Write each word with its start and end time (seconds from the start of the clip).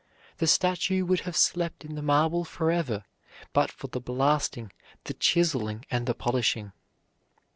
The 0.39 0.47
statue 0.47 1.05
would 1.05 1.19
have 1.29 1.35
slept 1.37 1.85
in 1.85 1.93
the 1.93 2.01
marble 2.01 2.43
forever 2.43 3.03
but 3.53 3.71
for 3.71 3.85
the 3.85 4.01
blasting, 4.01 4.71
the 5.03 5.13
chiseling, 5.13 5.85
and 5.91 6.07
the 6.07 6.15
polishing. 6.15 6.71